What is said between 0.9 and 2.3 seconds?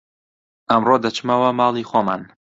دەچمەوە ماڵی خۆمان